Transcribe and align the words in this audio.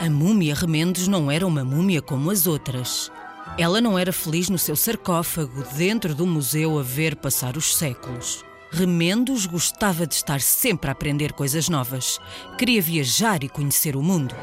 A 0.00 0.08
múmia 0.08 0.54
Remendos 0.54 1.08
não 1.08 1.28
era 1.28 1.44
uma 1.44 1.64
múmia 1.64 2.00
como 2.00 2.30
as 2.30 2.46
outras. 2.46 3.10
Ela 3.58 3.80
não 3.80 3.98
era 3.98 4.12
feliz 4.12 4.48
no 4.48 4.56
seu 4.56 4.76
sarcófago, 4.76 5.64
dentro 5.74 6.14
do 6.14 6.24
museu, 6.24 6.78
a 6.78 6.84
ver 6.84 7.16
passar 7.16 7.56
os 7.56 7.76
séculos. 7.76 8.44
Remendos 8.70 9.44
gostava 9.44 10.06
de 10.06 10.14
estar 10.14 10.40
sempre 10.40 10.88
a 10.88 10.92
aprender 10.92 11.32
coisas 11.32 11.68
novas. 11.68 12.20
Queria 12.56 12.80
viajar 12.80 13.42
e 13.42 13.48
conhecer 13.48 13.96
o 13.96 14.02
mundo. 14.02 14.36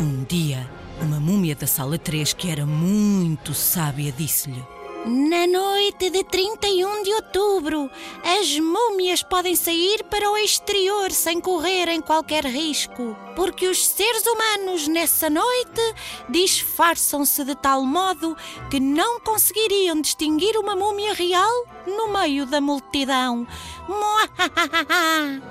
Um 0.00 0.24
dia, 0.24 0.66
uma 1.02 1.20
múmia 1.20 1.54
da 1.54 1.66
sala 1.66 1.98
3, 1.98 2.32
que 2.32 2.50
era 2.50 2.64
muito 2.64 3.52
sábia, 3.52 4.10
disse-lhe: 4.10 4.64
Na 5.06 5.46
noite 5.46 6.10
de 6.10 6.24
31 6.24 7.02
de 7.02 7.14
outubro, 7.14 7.90
as 8.22 8.58
múmias 8.58 9.22
podem 9.22 9.54
sair 9.54 10.02
para 10.04 10.30
o 10.30 10.36
exterior 10.36 11.12
sem 11.12 11.40
correrem 11.40 12.00
qualquer 12.00 12.44
risco, 12.44 13.16
porque 13.36 13.68
os 13.68 13.86
seres 13.86 14.24
humanos 14.26 14.88
nessa 14.88 15.30
noite 15.30 15.80
disfarçam-se 16.28 17.44
de 17.44 17.54
tal 17.54 17.84
modo 17.84 18.36
que 18.70 18.80
não 18.80 19.20
conseguiriam 19.20 20.00
distinguir 20.00 20.58
uma 20.58 20.74
múmia 20.74 21.14
real 21.14 21.64
no 21.86 22.12
meio 22.12 22.44
da 22.44 22.60
multidão. 22.60 23.46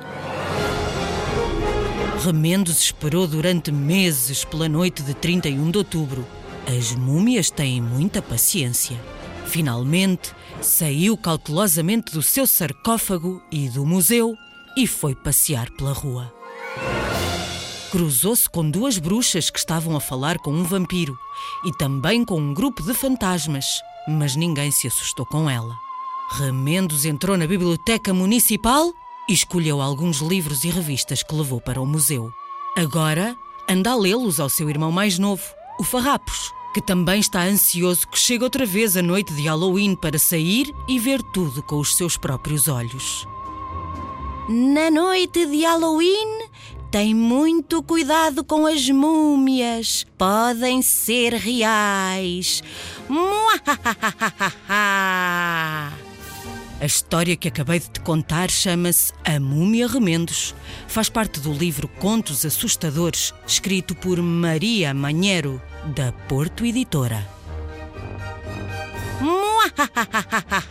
Remendos 2.24 2.80
esperou 2.80 3.26
durante 3.26 3.72
meses 3.72 4.44
pela 4.44 4.68
noite 4.68 5.02
de 5.02 5.14
31 5.14 5.72
de 5.72 5.78
outubro. 5.78 6.28
As 6.68 6.94
múmias 6.94 7.50
têm 7.50 7.82
muita 7.82 8.22
paciência. 8.22 9.00
Finalmente, 9.48 10.34
saiu 10.62 11.18
cautelosamente 11.18 12.12
do 12.12 12.22
seu 12.22 12.46
sarcófago 12.46 13.42
e 13.52 13.70
do 13.70 13.86
museu 13.86 14.36
e 14.76 14.86
foi 14.86 15.16
passear 15.16 15.70
pela 15.72 15.94
rua. 15.94 16.34
Cruzou-se 17.90 18.50
com 18.50 18.70
duas 18.70 19.00
bruxas 19.00 19.50
que 19.50 19.58
estavam 19.58 19.96
a 19.96 20.02
falar 20.02 20.38
com 20.40 20.52
um 20.52 20.64
vampiro 20.64 21.18
e 21.64 21.72
também 21.78 22.26
com 22.26 22.38
um 22.38 22.54
grupo 22.54 22.84
de 22.84 22.94
fantasmas, 22.94 23.82
mas 24.08 24.36
ninguém 24.36 24.70
se 24.70 24.88
assustou 24.88 25.26
com 25.26 25.50
ela. 25.50 25.74
Remendos 26.32 27.06
entrou 27.06 27.38
na 27.38 27.48
biblioteca 27.48 28.14
municipal 28.14 28.94
e 29.30 29.34
escolheu 29.34 29.82
alguns 29.82 30.18
livros 30.18 30.66
e 30.66 30.70
revistas 30.70 31.24
que 31.24 31.34
levou 31.34 31.62
para 31.62 31.82
o 31.82 31.86
museu. 31.86 32.30
Agora 32.76 33.36
anda 33.70 33.92
a 33.92 33.96
lê-los 33.96 34.42
ao 34.42 34.50
seu 34.50 34.70
irmão 34.70 34.92
mais 34.92 35.18
novo, 35.18 35.44
o 35.80 35.84
Farrapos, 35.84 36.52
que 36.78 36.82
também 36.82 37.20
está 37.20 37.42
ansioso 37.42 38.08
que 38.08 38.20
chegue 38.20 38.44
outra 38.44 38.64
vez 38.64 38.96
a 38.96 39.02
noite 39.02 39.34
de 39.34 39.48
Halloween 39.48 39.96
para 39.96 40.20
sair 40.20 40.72
e 40.88 41.00
ver 41.00 41.24
tudo 41.24 41.64
com 41.64 41.80
os 41.80 41.98
seus 41.98 42.18
próprios 42.18 42.68
olhos. 42.68 43.28
Na 44.48 44.92
noite 44.92 45.48
de 45.48 45.64
Halloween, 45.64 46.48
tem 46.92 47.16
muito 47.16 47.82
cuidado 47.82 48.44
com 48.44 48.68
as 48.68 48.88
múmias. 48.92 50.06
Podem 50.20 50.84
ser 50.84 51.34
reais. 51.34 52.62
A 54.70 55.47
história 56.88 57.36
que 57.36 57.48
acabei 57.48 57.80
de 57.80 57.90
te 57.90 58.00
contar 58.00 58.50
chama-se 58.50 59.14
A 59.24 59.40
Múmia 59.40 59.88
Remendos. 59.88 60.56
Faz 60.88 61.10
parte 61.10 61.40
do 61.40 61.54
livro 61.54 61.88
Contos 61.88 62.44
Assustadores, 62.46 63.34
escrito 63.46 63.94
por 63.94 64.20
Maria 64.22 64.94
Manheiro, 64.94 65.62
da 65.96 66.12
Porto 66.12 66.66
Editora. 66.66 67.28